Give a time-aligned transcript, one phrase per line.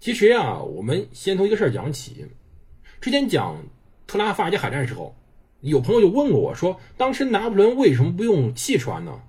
[0.00, 2.24] 其实呀，我们先从一个事儿讲起。
[3.02, 3.62] 之前讲
[4.06, 5.14] 特拉法加海战时候，
[5.60, 9.20] 有朋友就问过我说，当时拿破仑为什么不用汽船呢？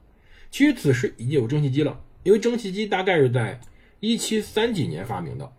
[0.49, 3.59] 其实此时已经有蒸汽机了，因为蒸汽机大概是在
[3.99, 5.51] 一七三几年发明的，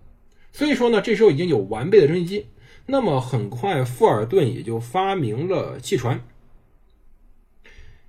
[0.51, 2.47] 所以说呢，这时候已经有完备的蒸汽机。
[2.87, 6.25] 那么很快，富尔顿也就发明了汽船。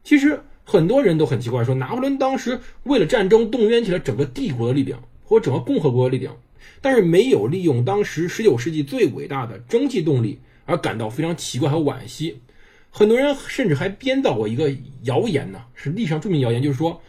[0.06, 6.36] 其实很多人都很奇怪，说拿破仑当时为了战争动员起了整个帝国的力量或整个共和国的力量，
[6.82, 12.40] 但是没有利用当时十九世纪最伟大的蒸汽动力，而感到非常奇怪和惋惜。
[12.90, 14.72] 很多人甚至还编造过一个
[15.04, 17.02] 谣言呢，是历史上著名谣言，就是说，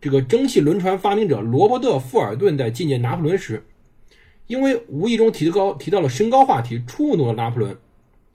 [0.00, 3.64] 这个蒸汽轮船发明者罗伯特·富尔顿在纪念拿破仑时，
[4.46, 7.76] 因为无意中提高提到了身高话题，触怒了拿破仑，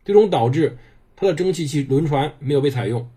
[0.03, 0.77] 最终导致
[1.15, 3.09] 他的蒸汽汽轮船没有被采用。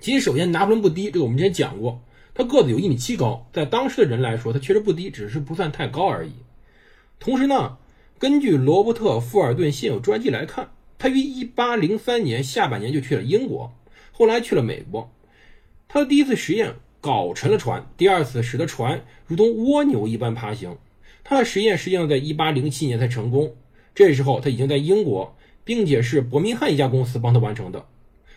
[0.00, 2.02] 其实，首先拿破仑不低，这个我们之前讲过，
[2.34, 6.32] 他个子有一米七高，在当时的人来说，他确实不低，只是不算太高而已。
[7.18, 7.78] 同时呢，
[8.18, 10.70] 根据罗伯特·富尔顿现有传记来看。
[10.98, 13.72] 他于一八零三年下半年就去了英国，
[14.12, 15.10] 后来去了美国。
[15.88, 20.78] 他的第一次实验搞沉了船，第二次使得船如同蜗牛一般爬行。
[21.24, 23.56] 他的实验实际上在一八零七年才成功，
[23.96, 27.86] 这时候他已经在英国，并且是伯明翰一家公司帮他完成的。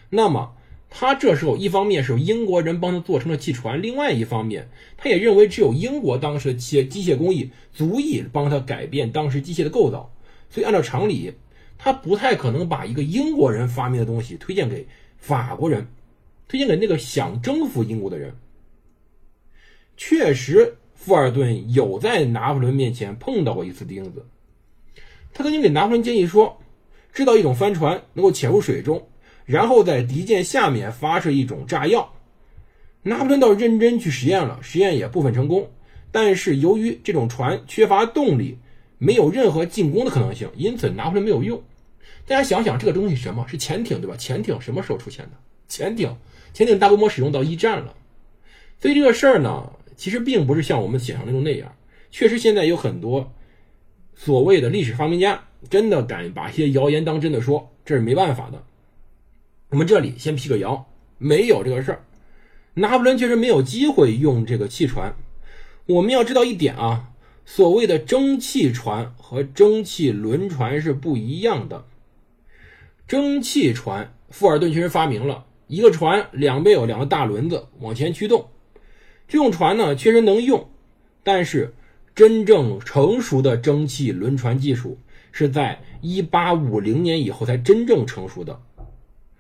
[0.10, 0.56] 那么
[0.90, 10.14] 他这时候一方面是英国人帮他做成了汽船，另外一方面他也认为只有英国当时的机机械工艺足以帮他改变当时机械的构造，
[10.50, 11.34] 所以按照常理。
[11.78, 14.88] 他不太可能把一个英国人发明的东西推荐给
[15.18, 15.86] 法国人，
[16.48, 18.34] 推荐给那个想征服英国的人。
[19.98, 24.26] 确实，富尔顿有在拿破仑面前碰到过一次钉子。
[25.34, 26.58] 他曾经给拿破仑建议说，
[27.12, 29.06] 制造一种帆船能够潜入水中，
[29.46, 32.14] 然后在敌舰下面发射一种炸药。
[33.04, 35.70] 拿破仑倒认真去实验了，实验也部分成功，
[36.12, 38.58] 但是由于这种船缺乏动力。
[38.98, 41.62] 没有任何进攻的可能性，因此拿破仑没有用。
[42.26, 44.16] 大家想想，这个东西什么是潜艇，对吧？
[44.16, 45.32] 潜艇什么时候出现的？
[45.68, 46.16] 潜艇，
[46.54, 47.94] 潜艇大规模使用到一战了。
[48.80, 51.76] 所以这个事儿呢，其实并不是像我们想象中那样。
[52.10, 53.34] 确实，现在有很多
[54.16, 58.64] 所谓的历史发明家，真的敢把一些谣言当真的说，这是没办法的。
[59.76, 62.06] 我们这里先辟个谣，没有这个事儿。
[62.76, 65.14] 拿破仑确实没有机会用这个汽船。
[65.86, 67.12] 我们要知道一点啊。
[67.44, 71.84] 所谓的蒸汽船和蒸汽轮船是不一样的。
[73.06, 78.48] 蒸汽船，富尔顿确实发明了一个船，两边有两个大轮子往前驱动。
[79.28, 80.70] 这种船呢，确实能用，
[81.22, 81.74] 但是
[82.16, 84.98] 真正成熟的蒸汽轮船技术
[85.34, 88.62] 是在1850年以后才真正成熟的，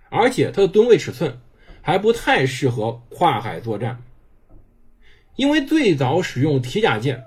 [0.10, 1.40] 而且它的吨位尺寸
[1.82, 4.04] 还不太适合跨海作战，
[5.36, 7.24] 因为最早使用铁甲舰。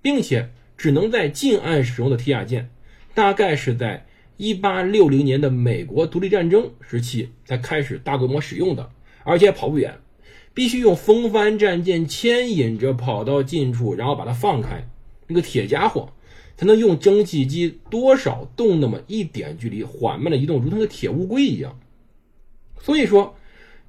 [0.00, 2.70] 并且只能在近岸使用的铁甲舰，
[3.14, 4.06] 大概是在
[4.38, 8.90] 1860年的美国独立战争时期才开始大规模使用的，
[9.24, 9.98] 而且跑不远，
[10.54, 14.88] 必须用风帆战舰牵引着跑到近处，然后把它放开，
[15.26, 16.12] 那个铁家伙
[16.56, 21.78] 才能用蒸汽机多少动那么一点距离，缓慢的移动，如同个铁乌龟一样。
[22.80, 23.36] 所以说，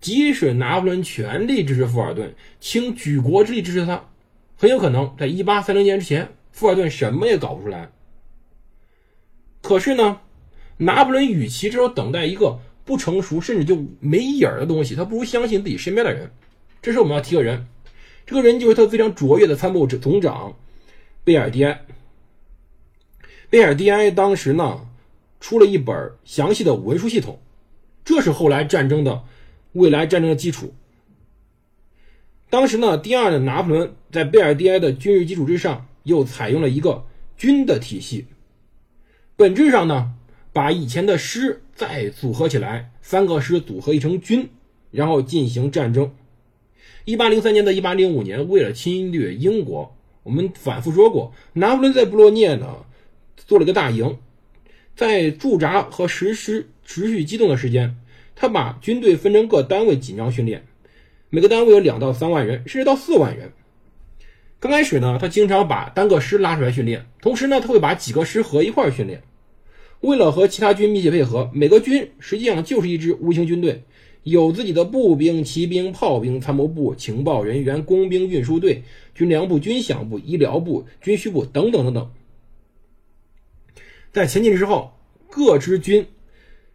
[0.02, 4.10] 即使拿破仑全力支持富尔顿，倾举国之力支持他。
[4.58, 7.92] 很有可能在一八三零年之前，富尔顿什么也搞不出来。
[9.62, 10.20] 可是呢，
[10.78, 16.32] 拿破仑与其这时候等待一个不成熟甚至就没影儿的东西，他不如相信自己身边的人。
[16.82, 17.68] 这时我们要提个人，
[18.26, 20.58] 这个人就是他非常卓越的参谋总总长
[21.24, 21.86] 贝尔蒂埃。
[23.50, 24.88] 贝尔蒂埃当时呢，
[25.40, 27.40] 出了一本详细的文书系统，
[28.10, 29.22] 这是后来战争的
[29.74, 30.74] 未来战争的基础。
[32.50, 37.06] 当时呢，第二的拿破仑在贝尔蒂埃的军事基础之上，又采用了一个
[37.38, 38.26] 军的体系。
[39.36, 40.16] 本质上呢，
[40.52, 44.50] 把以前的师再组合起来，三个师组合一成军，
[44.90, 46.12] 然后进行战争。
[47.06, 52.86] 一八零三年到一八零五年，为了侵略英国，我们反复说过，拿破仑在布洛涅呢
[53.38, 54.18] 做了个大营，
[54.96, 57.96] 在驻扎和实施持续机动的时间，
[58.40, 60.66] 他把军队分成各单位紧张训练。
[61.30, 63.52] 每个单位有两到三万人，甚至到四万人。
[64.62, 69.24] 刚开始呢，他经常把单个师拉出来训练，同时呢，他会把几个师合一块训练。
[70.00, 73.84] 为了和其他军密切配合，每个军实际上就是一支无形军队，
[74.24, 78.84] 有自己的步兵、骑兵、炮兵、参谋部、情报人员、工兵运输队、
[79.14, 82.10] 军粮部、军饷部、医疗部、军需部等等等等。
[84.14, 84.94] 在前进之后，
[85.30, 86.08] 各支军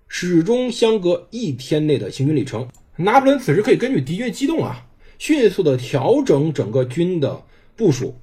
[0.08, 2.68] 始终相隔一天内的行军里程。
[2.96, 4.86] 拿破仑此时可以根据敌军机动啊，
[5.18, 7.42] 迅速的调整整个军的
[7.74, 8.14] 部署，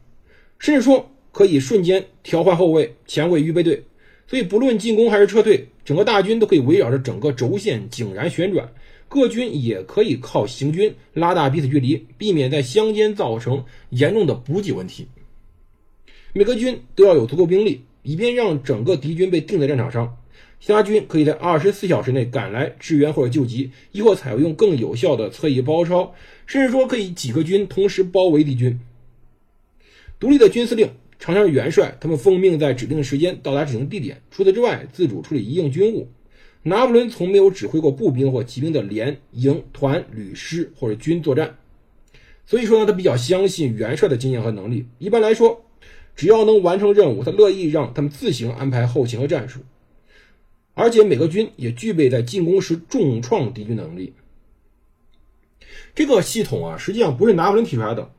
[0.59, 3.83] 甚至说可以瞬间调换后卫、前卫预备队。
[4.27, 8.71] 所以不论进攻还是撤退，整个大军都可以围绕着整个轴线井然旋转。
[9.09, 15.05] 各军也可以靠行军拉大彼此距离，避免在乡间造成严重的补给问题。
[16.31, 20.15] 每个军都要有足够兵力，以便让整个敌军被定在战场上。
[20.61, 26.13] 其他军可以在二十四小时内赶来支援或者救急，亦或采用更有效的侧翼包抄，
[26.45, 28.79] 甚至说可以几个军同时包围敌军。
[30.19, 36.07] 独立的军司令常常是元帅，他们奉命在指定时间到达指定地点，除此之外自主处理一应军务。
[36.61, 41.57] 拿破仑从没有指挥过步兵或骑兵的连、营、团、旅、师或者军作战，
[42.45, 44.85] 所以说呢，他比较相信元帅的经验和能力。
[44.99, 45.65] 一般来说，
[46.15, 49.61] 只要能完成任务，他乐意让他们自行安排后勤和战术。
[50.81, 54.15] 而且每个军也具备在进攻时重创敌军能力。
[55.93, 58.09] 这个系统啊，实际上不是拿破仑提出来的，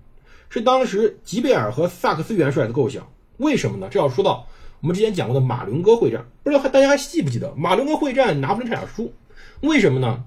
[0.49, 3.11] 是当时吉贝尔和萨克斯元帅的构想。
[3.39, 3.89] 为什么呢？
[3.91, 4.47] 这要说到
[4.81, 7.53] 我们之前讲过的马伦哥会战，不知道大家还记不记得？
[7.57, 9.13] 马伦哥会战，拿破仑差点输，
[9.61, 10.23] 为什么呢？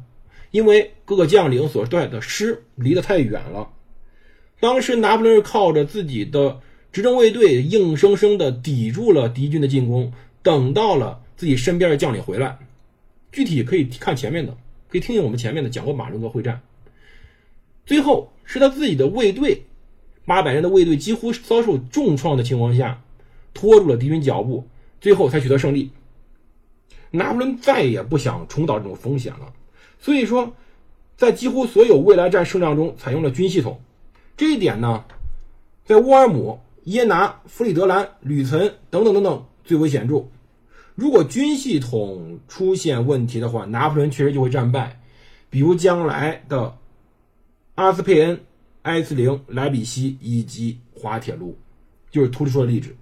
[0.52, 3.70] 因为各个将领所率的师离得太远了。
[4.60, 6.60] 当时拿破仑是靠着自己的
[6.92, 10.12] 执政卫队，硬生生的抵住了敌军的进攻，
[10.44, 11.22] 等到了。
[11.38, 12.58] 自己身边的将领回来，
[13.32, 14.56] 具体可以看前面的，
[14.90, 16.62] 可以听听我们前面的讲过马伦哥会战。
[17.86, 19.64] 最后是他自己的卫队，
[20.26, 23.02] 八百人的卫队几乎遭受重创的情况下，
[23.54, 24.68] 拖住了敌军脚步，
[25.02, 25.92] 最后才取得胜利。
[27.12, 29.54] 拿破仑再也不想重蹈这种风险了，
[30.00, 30.54] 所以说，
[31.16, 33.80] 在几乎所有未来战胜仗中，采用了军系统。
[34.36, 35.06] 这一点呢，
[35.86, 40.28] 在沃尔姆、耶拿、弗里德兰、吕岑等等等等最为显著。
[40.96, 45.00] 如果军系统出现问题的话，拿破仑确实就会战败。
[45.50, 46.78] 比如将来的
[47.76, 48.42] 阿斯佩恩、
[48.84, 51.58] 埃斯林、莱比锡以及滑铁卢，
[52.12, 52.96] 就是图里说的例子。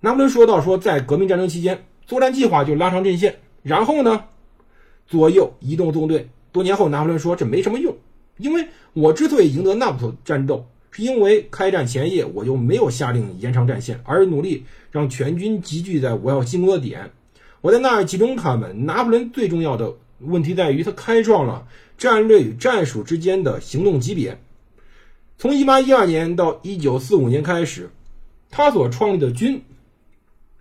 [0.00, 4.24] 拿破仑说到说，在革命战争期间，作战计划就拉长阵线，然后呢，
[5.06, 6.28] 左右移动纵队。
[6.52, 7.96] 多年后，拿破仑说这没什么用，
[8.36, 10.66] 因为我之所以赢得那不勒战斗。
[10.92, 17.10] 是因为开战前夜，我就没有下令延长战线，而努力让全军集聚在我要进攻的点。
[17.60, 18.86] 我在那儿集中他们。
[18.86, 24.40] 拿破仑最重要的问题在于，他开创了战略与战术之间的行动级别。
[25.38, 27.90] 从1812年到1945年开始，
[28.50, 29.62] 他所创立的军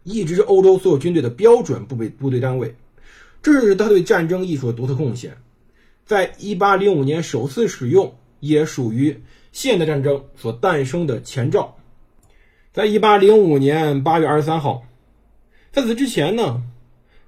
[0.03, 2.75] 一直是欧洲所有军队的标准部队部队单位。
[3.41, 5.37] 这是他对战争艺术的独特贡献。
[6.05, 9.19] 在1805年首次使用，也属于。
[9.51, 11.75] 现代战争所诞生的前兆，
[12.71, 14.83] 在一八零五年八月二十三号，
[15.71, 16.63] 在此之前呢，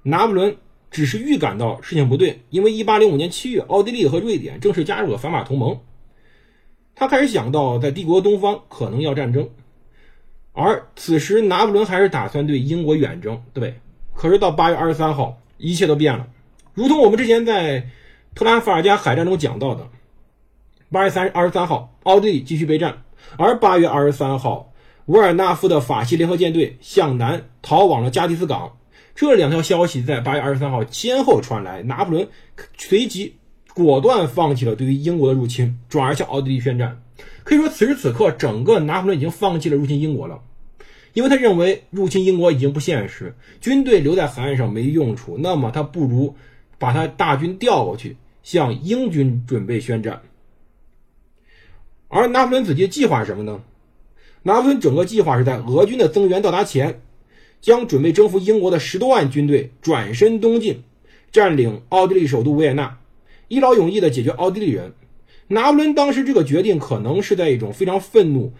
[0.04, 0.56] 拿破仑
[0.90, 5.80] 只是预感到事情不对，因为一八零五年七月，奥地利和瑞典正式加入了反法同盟，
[6.94, 9.50] 他开始想到在帝国东方可能要战争，
[10.52, 13.74] 而此时拿破仑还是打算对英国远征，对。
[14.14, 16.28] 可是到八月二十三号，一切都变了，
[16.74, 17.88] 如同我们之前在
[18.34, 19.88] 特拉法尔加海战中讲到的。
[20.92, 22.98] 八月三二十三号，奥地利继续备战，
[23.38, 24.74] 而八月二十三号，
[25.06, 28.76] 维尔纳夫的法西联合舰队向南逃往了加的斯港。
[29.14, 32.28] 这两条消息在八月二十三号先后传来，拿破仑
[32.76, 33.36] 随即
[33.72, 37.00] 果断放弃了对于英国的入侵，转而向奥地利宣战。
[37.42, 40.42] 可以说，此时此刻，整个拿破仑已经放弃了入侵英国了，
[41.14, 46.36] 因为他认为入侵英国已经不现实，军队留在海岸上没用处，那么他不如
[46.78, 50.20] 把他大军调过去，向英军准备宣战。
[52.14, 53.62] 而拿破仑自己的计划是什么呢？
[54.42, 57.00] 拿破仑整个计划是在俄军的增援到达前，
[57.62, 60.82] 将准备征服英国的十多万军队转身东进，
[61.32, 62.98] 占领奥地利首都维也纳，
[63.48, 64.92] 一劳永逸的解决奥地利人。
[65.48, 68.52] 拿破仑当时这个决定可能是在一种非常愤怒，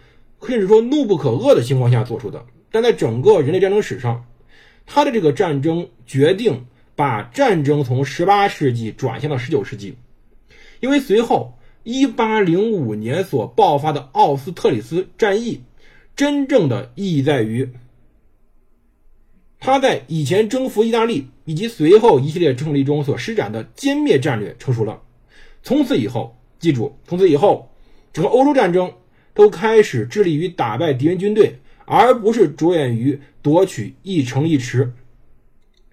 [0.47, 2.43] 甚至说怒不可遏的情况下做出的。
[2.71, 4.25] 但在整个人类战争史上，
[4.87, 9.95] 他的这个战争决定把战争从十八世纪转向到十九世纪，
[10.79, 11.53] 因为随后。
[11.83, 15.61] 一八零五年所爆发的奥斯特里斯战役，
[16.15, 17.69] 真正的意义在于，
[19.59, 25.01] 他在以前征服意大利以及随后一系列胜利中所施展的歼灭战略成熟了。
[25.61, 27.69] 从此以后，记住，从此以后，
[28.13, 28.93] 整个欧洲战争
[29.33, 34.93] 都开始致力于打败敌人军队，而不是着眼于夺取一城一池。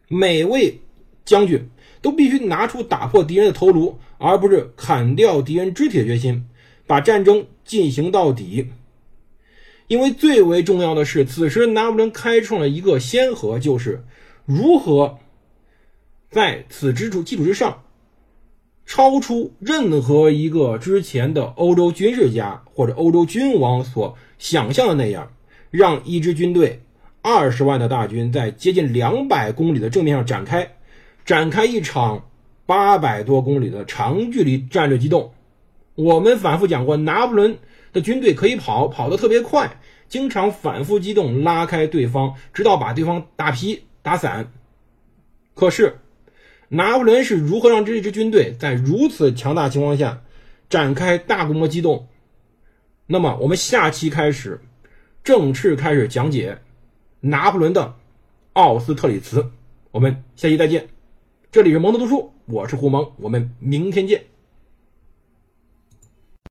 [0.07, 0.81] 每位
[1.25, 1.69] 将军
[2.01, 6.45] 都必须拿出打破敌人的头颅，而不是砍掉敌人肢体的决心，
[6.87, 8.69] 把战争进行到底。
[9.89, 14.05] 因为最为重要的是，此时拿破仑开创了一个先河，就是
[14.45, 15.19] 如何
[16.31, 17.83] 在此之处基础之上，
[18.85, 25.33] 超出任何一个之前的欧洲军事家或者欧洲君王所想象的那样，
[25.71, 26.83] 让一支军队
[27.23, 30.71] 二十万的大军在接近两百公里的正面上展开，
[31.25, 32.30] 展开一场
[32.71, 35.35] 八百多公里的长距离战略机动。
[35.97, 37.59] 我们反复讲过，拿破仑。
[37.93, 44.53] 的军队可以跑，跑得特别快，经常反复机动，拉开对方，直到把对方打疲、打散。
[45.55, 45.99] 可是，
[46.69, 50.23] 拿破仑是如何让这支军队在如此强大情况下
[50.69, 52.07] 展开大规模机动？
[53.09, 54.61] 那么，我们下期开始
[55.25, 56.59] 正式开始讲解
[57.19, 57.97] 拿破仑的
[58.53, 59.51] 奥斯特里茨。
[59.91, 60.87] 我们下期再见，
[61.51, 64.25] 这里是蒙德读书，我是胡蒙，我们明天见。